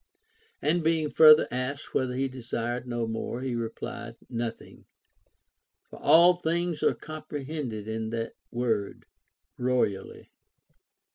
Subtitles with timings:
[0.63, 4.85] And being further asked whether he desired no more, he replied, Nothing;
[5.91, 9.05] for all things are comprehended in that word"
[9.59, 10.31] royally."